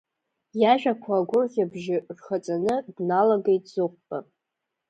Иажәақәа 0.61 1.11
агәырӷьабжьы 1.19 1.97
рхаҵаны, 2.15 2.75
дналагеит 2.95 3.63
Зыхәба. 3.71 4.17